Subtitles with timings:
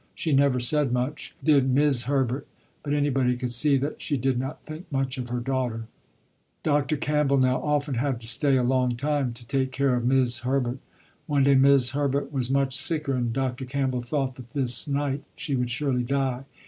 [0.15, 2.47] She never said much, did 'Mis' Herbert,
[2.81, 5.83] but anybody could see that she did not think much of this daughter.
[6.63, 6.97] Dr.
[6.97, 10.79] Campbell now often had to stay a long time to take care of 'Mis' Herbert.
[11.27, 13.63] One day 'Mis' Herbert was much sicker and Dr.
[13.65, 16.45] Campbell thought that this night, she would surely die.